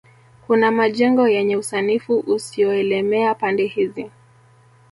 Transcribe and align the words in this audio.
Kuna 0.47 0.71
majengo 0.71 1.27
yenye 1.27 1.55
usanifu 1.57 2.19
usioelemea 2.19 3.35
pande 3.35 3.65
hizi 3.65 4.11